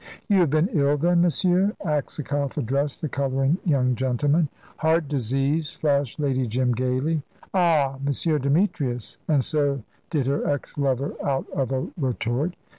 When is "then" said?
0.97-1.21